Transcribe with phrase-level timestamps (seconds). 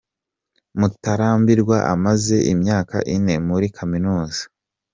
[0.79, 4.41] Mutarambirwa amaze imyaka ine muri kaminuza.